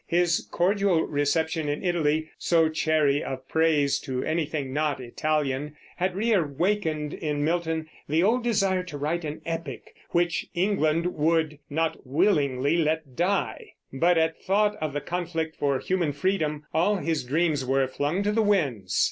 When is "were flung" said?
17.63-18.23